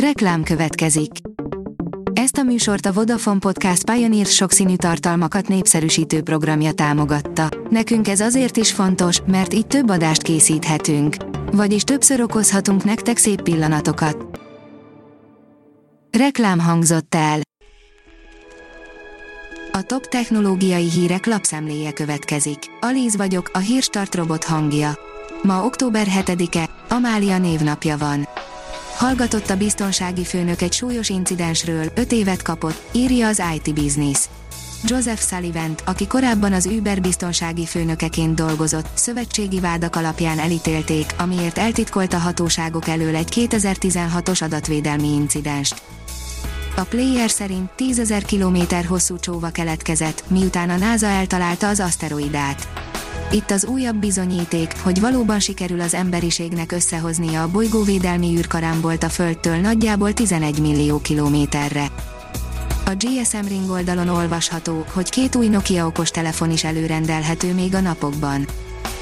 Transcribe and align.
Reklám 0.00 0.42
következik. 0.42 1.10
Ezt 2.12 2.36
a 2.36 2.42
műsort 2.42 2.86
a 2.86 2.92
Vodafone 2.92 3.38
Podcast 3.38 3.90
Pioneer 3.90 4.26
sokszínű 4.26 4.76
tartalmakat 4.76 5.48
népszerűsítő 5.48 6.22
programja 6.22 6.72
támogatta. 6.72 7.48
Nekünk 7.70 8.08
ez 8.08 8.20
azért 8.20 8.56
is 8.56 8.72
fontos, 8.72 9.20
mert 9.26 9.54
így 9.54 9.66
több 9.66 9.90
adást 9.90 10.22
készíthetünk. 10.22 11.16
Vagyis 11.52 11.82
többször 11.82 12.20
okozhatunk 12.20 12.84
nektek 12.84 13.16
szép 13.16 13.42
pillanatokat. 13.42 14.40
Reklám 16.18 16.58
hangzott 16.58 17.14
el. 17.14 17.40
A 19.72 19.82
top 19.82 20.06
technológiai 20.06 20.90
hírek 20.90 21.26
lapszemléje 21.26 21.92
következik. 21.92 22.58
Alíz 22.80 23.16
vagyok, 23.16 23.50
a 23.52 23.58
hírstart 23.58 24.14
robot 24.14 24.44
hangja. 24.44 24.98
Ma 25.42 25.64
október 25.64 26.06
7-e, 26.24 26.70
Amália 26.88 27.38
névnapja 27.38 27.96
van. 27.96 28.28
Hallgatott 28.96 29.50
a 29.50 29.56
biztonsági 29.56 30.24
főnök 30.24 30.62
egy 30.62 30.72
súlyos 30.72 31.08
incidensről, 31.08 31.84
5 31.94 32.12
évet 32.12 32.42
kapott, 32.42 32.82
írja 32.92 33.26
az 33.26 33.42
IT 33.54 33.74
Business. 33.74 34.18
Joseph 34.84 35.20
Sullivan, 35.20 35.74
aki 35.84 36.06
korábban 36.06 36.52
az 36.52 36.66
Uber 36.66 37.00
biztonsági 37.00 37.66
főnökeként 37.66 38.34
dolgozott, 38.34 38.88
szövetségi 38.94 39.60
vádak 39.60 39.96
alapján 39.96 40.38
elítélték, 40.38 41.06
amiért 41.18 41.58
eltitkolt 41.58 42.12
a 42.12 42.18
hatóságok 42.18 42.88
elől 42.88 43.16
egy 43.16 43.48
2016-os 43.50 44.42
adatvédelmi 44.42 45.08
incidenst. 45.08 45.82
A 46.76 46.82
player 46.82 47.30
szerint 47.30 47.70
10.000 47.78 48.22
km 48.26 48.86
hosszú 48.86 49.18
csóva 49.18 49.50
keletkezett, 49.50 50.24
miután 50.28 50.70
a 50.70 50.76
NASA 50.76 51.06
eltalálta 51.06 51.68
az 51.68 51.80
aszteroidát. 51.80 52.68
Itt 53.30 53.50
az 53.50 53.64
újabb 53.64 53.96
bizonyíték, 53.96 54.72
hogy 54.82 55.00
valóban 55.00 55.40
sikerül 55.40 55.80
az 55.80 55.94
emberiségnek 55.94 56.72
összehoznia 56.72 57.42
a 57.42 57.50
bolygóvédelmi 57.50 58.36
űrkarámbolt 58.36 59.02
a 59.02 59.08
Földtől 59.08 59.56
nagyjából 59.56 60.12
11 60.12 60.60
millió 60.60 61.00
kilométerre. 61.00 61.86
A 62.84 62.94
GSM 62.98 63.46
Ring 63.48 63.70
oldalon 63.70 64.08
olvasható, 64.08 64.84
hogy 64.92 65.08
két 65.08 65.34
új 65.34 65.48
Nokia 65.48 65.86
okostelefon 65.86 66.50
is 66.50 66.64
előrendelhető 66.64 67.54
még 67.54 67.74
a 67.74 67.80
napokban. 67.80 68.46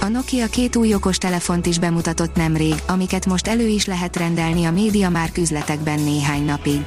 A 0.00 0.08
Nokia 0.08 0.46
két 0.46 0.76
új 0.76 0.94
okostelefont 0.94 1.66
is 1.66 1.78
bemutatott 1.78 2.36
nemrég, 2.36 2.74
amiket 2.86 3.26
most 3.26 3.46
elő 3.46 3.66
is 3.66 3.86
lehet 3.86 4.16
rendelni 4.16 4.64
a 4.64 4.70
MediaMark 4.70 5.38
üzletekben 5.38 6.00
néhány 6.00 6.44
napig. 6.44 6.84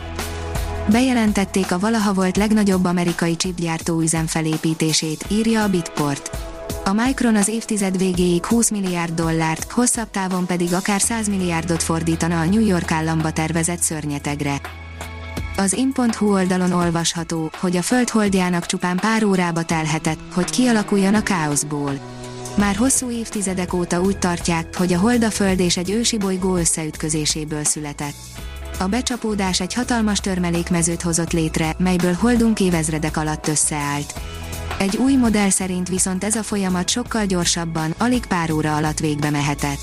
Bejelentették 0.91 1.71
a 1.71 1.79
valaha 1.79 2.13
volt 2.13 2.37
legnagyobb 2.37 2.85
amerikai 2.85 3.35
chipgyártó 3.35 4.01
üzem 4.01 4.25
felépítését, 4.25 5.25
írja 5.29 5.63
a 5.63 5.69
Bitport. 5.69 6.46
A 6.87 6.93
Micron 6.93 7.35
az 7.35 7.47
évtized 7.47 7.97
végéig 7.97 8.45
20 8.45 8.69
milliárd 8.69 9.13
dollárt, 9.13 9.71
hosszabb 9.71 10.09
távon 10.09 10.45
pedig 10.45 10.73
akár 10.73 11.01
100 11.01 11.27
milliárdot 11.27 11.83
fordítana 11.83 12.39
a 12.39 12.45
New 12.45 12.65
York 12.65 12.91
államba 12.91 13.31
tervezett 13.31 13.79
szörnyetegre. 13.79 14.61
Az 15.57 15.73
in.hu 15.73 16.31
oldalon 16.31 16.71
olvasható, 16.71 17.51
hogy 17.59 17.77
a 17.77 17.81
Föld 17.81 18.09
holdjának 18.09 18.65
csupán 18.65 18.97
pár 18.97 19.23
órába 19.23 19.63
telhetett, 19.63 20.19
hogy 20.33 20.49
kialakuljon 20.49 21.13
a 21.13 21.23
káoszból. 21.23 21.99
Már 22.57 22.75
hosszú 22.75 23.11
évtizedek 23.11 23.73
óta 23.73 24.01
úgy 24.01 24.17
tartják, 24.17 24.75
hogy 24.77 24.93
a 24.93 24.99
hold 24.99 25.23
a 25.23 25.31
Föld 25.31 25.59
és 25.59 25.77
egy 25.77 25.91
ősi 25.91 26.17
bolygó 26.17 26.55
összeütközéséből 26.55 27.63
született. 27.63 28.15
A 28.79 28.87
becsapódás 28.87 29.59
egy 29.59 29.73
hatalmas 29.73 30.19
törmelékmezőt 30.19 31.01
hozott 31.01 31.31
létre, 31.31 31.75
melyből 31.77 32.13
holdunk 32.13 32.59
évezredek 32.59 33.17
alatt 33.17 33.47
összeállt. 33.47 34.13
Egy 34.77 34.97
új 34.97 35.15
modell 35.15 35.49
szerint 35.49 35.89
viszont 35.89 36.23
ez 36.23 36.35
a 36.35 36.43
folyamat 36.43 36.89
sokkal 36.89 37.25
gyorsabban, 37.25 37.93
alig 37.97 38.25
pár 38.25 38.51
óra 38.51 38.75
alatt 38.75 38.99
végbe 38.99 39.29
mehetett. 39.29 39.79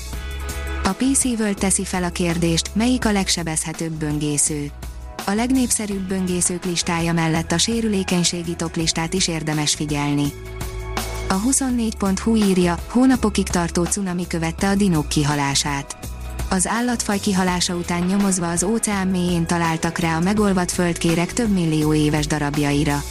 A 0.83 0.89
PC 0.89 1.23
World 1.23 1.57
teszi 1.57 1.85
fel 1.85 2.03
a 2.03 2.09
kérdést, 2.09 2.69
melyik 2.73 3.05
a 3.05 3.11
legsebezhetőbb 3.11 3.91
böngésző. 3.91 4.71
A 5.25 5.31
legnépszerűbb 5.31 6.07
böngészők 6.07 6.65
listája 6.65 7.13
mellett 7.13 7.51
a 7.51 7.57
sérülékenységi 7.57 8.55
toplistát 8.55 9.13
is 9.13 9.27
érdemes 9.27 9.73
figyelni. 9.75 10.33
A 11.29 11.41
24.hu 11.41 12.35
írja, 12.35 12.77
hónapokig 12.89 13.47
tartó 13.47 13.83
cunami 13.83 14.27
követte 14.27 14.69
a 14.69 14.75
dinók 14.75 15.07
kihalását. 15.07 15.97
Az 16.49 16.67
állatfaj 16.67 17.19
kihalása 17.19 17.75
után 17.75 18.01
nyomozva 18.01 18.49
az 18.49 18.63
óceán 18.63 19.07
mélyén 19.07 19.45
találtak 19.45 19.97
rá 19.97 20.15
a 20.15 20.19
megolvadt 20.19 20.71
földkérek 20.71 21.33
több 21.33 21.49
millió 21.49 21.93
éves 21.93 22.27
darabjaira. 22.27 23.03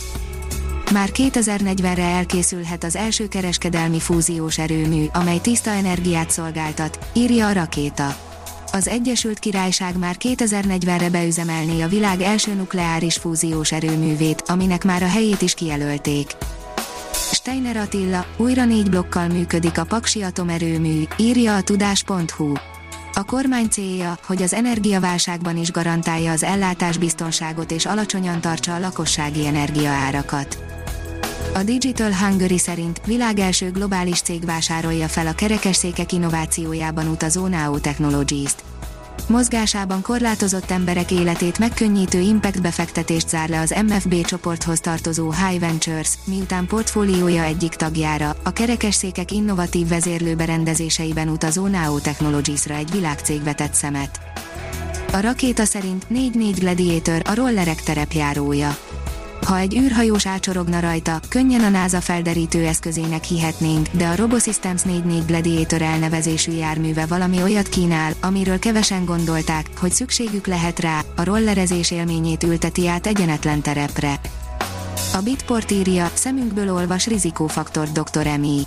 Már 0.95 1.09
2040-re 1.13 2.03
elkészülhet 2.03 2.85
az 2.85 2.97
első 2.97 3.29
kereskedelmi 3.29 4.01
fúziós 4.01 4.59
erőmű, 4.59 5.05
amely 5.13 5.39
tiszta 5.39 5.71
energiát 5.71 6.31
szolgáltat, 6.31 6.99
írja 7.13 7.47
a 7.47 7.53
rakéta. 7.53 8.17
Az 8.73 8.89
Egyesült 8.89 9.39
Királyság 9.39 9.99
már 9.99 10.17
2040-re 10.19 11.11
beüzemelné 11.11 11.83
a 11.83 11.89
világ 11.89 12.21
első 12.21 12.55
nukleáris 12.55 13.17
fúziós 13.17 13.73
erőművét, 13.73 14.43
aminek 14.47 14.85
már 14.85 15.03
a 15.03 15.09
helyét 15.09 15.43
is 15.43 15.55
kijelölték. 15.55 16.31
Steiner 17.33 17.77
Attila, 17.77 18.27
újra 18.37 18.65
négy 18.65 18.91
blokkal 18.91 19.29
működik 19.29 19.79
a 19.79 19.85
Paksi 19.85 20.23
atomerőmű, 20.23 21.03
írja 21.17 21.57
a 21.57 21.63
tudás.hu. 21.63 22.53
A 23.15 23.25
kormány 23.25 23.69
célja, 23.69 24.19
hogy 24.27 24.43
az 24.43 24.53
energiaválságban 24.55 25.57
is 25.57 25.71
garantálja 25.71 26.33
az 26.33 26.43
ellátásbiztonságot 26.43 27.71
és 27.71 27.87
alacsonyan 27.87 28.41
tartsa 28.41 28.75
a 28.75 28.79
lakossági 28.79 29.47
energiaárakat. 29.47 30.59
A 31.55 31.63
Digital 31.63 32.13
Hungary 32.13 32.59
szerint 32.59 33.01
világ 33.07 33.39
első 33.39 33.71
globális 33.71 34.21
cég 34.21 34.45
vásárolja 34.45 35.09
fel 35.09 35.27
a 35.27 35.33
kerekesszékek 35.33 36.13
innovációjában 36.13 37.09
utazó 37.09 37.47
Nao 37.47 37.79
Technologies-t. 37.79 38.63
Mozgásában 39.29 40.03
korlátozott 40.03 40.71
emberek 40.71 41.11
életét 41.11 41.59
megkönnyítő 41.59 42.21
impact 42.21 42.63
befektetést 42.63 43.29
zár 43.29 43.49
le 43.49 43.61
az 43.61 43.75
MFB 43.87 44.25
csoporthoz 44.27 44.81
tartozó 44.81 45.33
High 45.33 45.61
Ventures, 45.61 46.09
miután 46.25 46.67
portfóliója 46.67 47.43
egyik 47.43 47.75
tagjára, 47.75 48.37
a 48.43 48.51
kerekesszékek 48.53 49.33
innovatív 49.33 49.89
vezérlőberendezéseiben 49.89 51.29
utazó 51.29 51.67
Nao 51.67 51.99
Technologies-ra 51.99 52.75
egy 52.75 52.91
világcég 52.91 53.43
vetett 53.43 53.75
szemet. 53.75 54.21
A 55.13 55.21
rakéta 55.21 55.65
szerint 55.65 56.07
4-4 56.15 56.55
Gladiator 56.59 57.23
a 57.25 57.35
rollerek 57.35 57.83
terepjárója. 57.83 58.77
Ha 59.45 59.59
egy 59.59 59.77
űrhajós 59.77 60.27
ácsorogna 60.27 60.81
rajta, 60.81 61.21
könnyen 61.29 61.61
a 61.61 61.69
NASA 61.69 62.01
felderítő 62.01 62.67
eszközének 62.67 63.25
hihetnénk, 63.25 63.89
de 63.89 64.07
a 64.07 64.17
RoboSystems 64.17 64.83
44 64.83 65.25
Gladiator 65.25 65.83
elnevezésű 65.83 66.53
járműve 66.53 67.07
valami 67.07 67.43
olyat 67.43 67.69
kínál, 67.69 68.13
amiről 68.21 68.59
kevesen 68.59 69.05
gondolták, 69.05 69.67
hogy 69.79 69.93
szükségük 69.93 70.47
lehet 70.47 70.81
rá, 70.81 71.01
a 71.17 71.25
rollerezés 71.25 71.91
élményét 71.91 72.43
ülteti 72.43 72.89
át 72.89 73.07
egyenetlen 73.07 73.61
terepre. 73.61 74.21
A 75.15 75.19
Bitport 75.19 75.71
írja, 75.71 76.11
szemünkből 76.15 76.73
olvas 76.73 77.07
rizikófaktor 77.07 77.89
Dr. 77.89 78.27
Emi. 78.27 78.61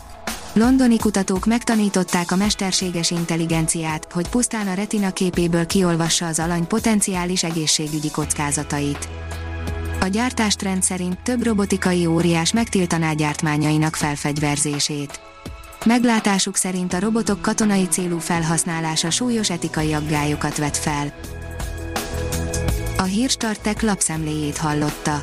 Londoni 0.54 0.98
kutatók 0.98 1.46
megtanították 1.46 2.32
a 2.32 2.36
mesterséges 2.36 3.12
intelligenciát, 3.12 4.08
hogy 4.12 4.30
pusztán 4.30 4.68
a 4.68 4.74
retina 4.74 5.12
képéből 5.12 5.66
kiolvassa 5.66 6.26
az 6.26 6.40
alany 6.40 6.68
potenciális 6.68 7.44
egészségügyi 7.44 8.12
kockázatait. 8.12 9.27
A 10.00 10.08
gyártástrend 10.08 10.84
szerint 10.84 11.20
több 11.20 11.46
robotikai 11.46 12.06
óriás 12.06 12.54
megtiltaná 12.54 13.14
gyártmányainak 13.14 13.96
felfegyverzését. 13.96 15.20
Meglátásuk 15.86 16.56
szerint 16.56 16.94
a 16.94 17.00
robotok 17.00 17.42
katonai 17.42 17.88
célú 17.88 18.20
felhasználása 18.20 19.10
súlyos 19.10 19.50
etikai 19.50 19.94
aggályokat 19.94 20.58
vet 20.58 20.78
fel. 20.78 21.14
A 22.98 23.04
Hírstartek 23.04 23.82
lapszemléjét 23.82 24.58
hallotta. 24.58 25.22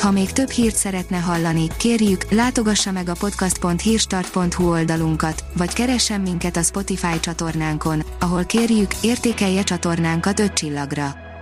Ha 0.00 0.10
még 0.10 0.32
több 0.32 0.50
hírt 0.50 0.76
szeretne 0.76 1.16
hallani, 1.16 1.66
kérjük, 1.76 2.30
látogassa 2.30 2.92
meg 2.92 3.08
a 3.08 3.14
podcast.hírstart.hu 3.18 4.70
oldalunkat, 4.70 5.44
vagy 5.56 5.72
keressen 5.72 6.20
minket 6.20 6.56
a 6.56 6.62
Spotify 6.62 7.20
csatornánkon, 7.20 8.02
ahol 8.20 8.44
kérjük, 8.44 8.90
értékelje 9.00 9.62
csatornánkat 9.62 10.40
5 10.40 10.52
csillagra. 10.52 11.23